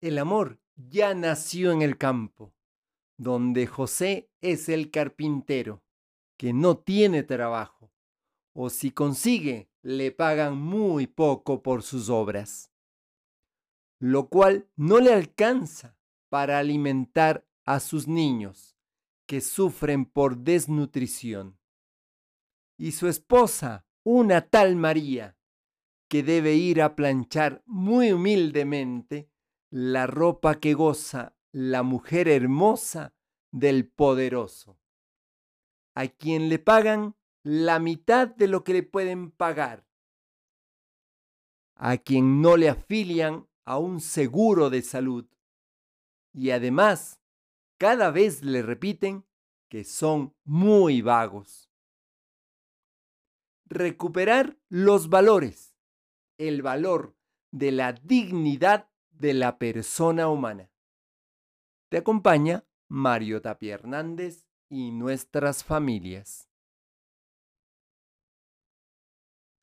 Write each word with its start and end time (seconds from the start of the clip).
El 0.00 0.18
amor 0.18 0.58
ya 0.76 1.14
nació 1.14 1.72
en 1.72 1.82
el 1.82 1.98
campo, 1.98 2.54
donde 3.18 3.66
José 3.66 4.30
es 4.40 4.70
el 4.70 4.90
carpintero, 4.90 5.82
que 6.38 6.54
no 6.54 6.78
tiene 6.78 7.22
trabajo, 7.22 7.92
o 8.54 8.70
si 8.70 8.92
consigue, 8.92 9.68
le 9.82 10.10
pagan 10.10 10.56
muy 10.56 11.06
poco 11.06 11.62
por 11.62 11.82
sus 11.82 12.08
obras, 12.08 12.72
lo 13.98 14.30
cual 14.30 14.70
no 14.74 15.00
le 15.00 15.12
alcanza 15.12 15.98
para 16.30 16.58
alimentar 16.58 17.46
a 17.66 17.78
sus 17.78 18.08
niños, 18.08 18.78
que 19.26 19.42
sufren 19.42 20.06
por 20.06 20.38
desnutrición. 20.38 21.58
Y 22.78 22.92
su 22.92 23.06
esposa, 23.06 23.84
una 24.02 24.48
tal 24.48 24.76
María, 24.76 25.36
que 26.08 26.22
debe 26.22 26.54
ir 26.54 26.80
a 26.80 26.96
planchar 26.96 27.62
muy 27.66 28.12
humildemente 28.12 29.30
la 29.70 30.06
ropa 30.06 30.58
que 30.58 30.74
goza 30.74 31.36
la 31.52 31.82
mujer 31.82 32.28
hermosa 32.28 33.14
del 33.52 33.88
poderoso, 33.88 34.78
a 35.94 36.08
quien 36.08 36.48
le 36.48 36.58
pagan 36.58 37.16
la 37.42 37.78
mitad 37.78 38.28
de 38.28 38.48
lo 38.48 38.64
que 38.64 38.72
le 38.72 38.82
pueden 38.82 39.30
pagar, 39.30 39.86
a 41.76 41.96
quien 41.96 42.42
no 42.42 42.56
le 42.56 42.68
afilian 42.68 43.48
a 43.64 43.78
un 43.78 44.00
seguro 44.00 44.70
de 44.70 44.82
salud. 44.82 45.26
Y 46.32 46.50
además 46.50 47.20
cada 47.78 48.10
vez 48.10 48.42
le 48.42 48.62
repiten 48.62 49.24
que 49.70 49.84
son 49.84 50.34
muy 50.44 51.00
vagos. 51.00 51.70
Recuperar 53.66 54.58
los 54.68 55.08
valores, 55.08 55.76
el 56.38 56.60
valor 56.60 57.16
de 57.52 57.72
la 57.72 57.92
dignidad 57.92 58.89
de 59.20 59.34
la 59.34 59.58
persona 59.58 60.28
humana. 60.28 60.70
Te 61.90 61.98
acompaña 61.98 62.64
Mario 62.88 63.42
Tapia 63.42 63.74
Hernández 63.74 64.46
y 64.70 64.92
nuestras 64.92 65.62
familias. 65.62 66.49